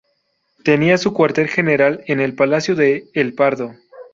Tenía 0.63 0.97
su 0.97 1.13
cuartel 1.13 1.47
general 1.47 2.03
en 2.07 2.21
el 2.21 2.33
Palacio 2.33 2.73
de 2.73 3.11
El 3.13 3.35
Pardo. 3.35 3.75